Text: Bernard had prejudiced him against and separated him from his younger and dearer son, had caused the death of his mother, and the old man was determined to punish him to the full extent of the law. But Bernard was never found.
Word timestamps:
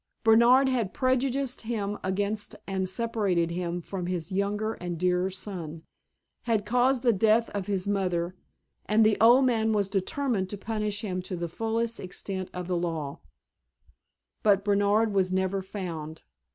Bernard 0.23 0.67
had 0.67 0.95
prejudiced 0.95 1.61
him 1.61 1.95
against 2.03 2.55
and 2.65 2.89
separated 2.89 3.51
him 3.51 3.79
from 3.83 4.07
his 4.07 4.31
younger 4.31 4.73
and 4.73 4.97
dearer 4.97 5.29
son, 5.29 5.83
had 6.45 6.65
caused 6.65 7.03
the 7.03 7.13
death 7.13 7.51
of 7.51 7.67
his 7.67 7.87
mother, 7.87 8.33
and 8.87 9.05
the 9.05 9.15
old 9.21 9.45
man 9.45 9.73
was 9.73 9.87
determined 9.87 10.49
to 10.49 10.57
punish 10.57 11.01
him 11.01 11.21
to 11.21 11.35
the 11.35 11.47
full 11.47 11.77
extent 11.77 12.49
of 12.51 12.67
the 12.67 12.77
law. 12.77 13.19
But 14.41 14.65
Bernard 14.65 15.13
was 15.13 15.31
never 15.31 15.61
found. 15.61 16.23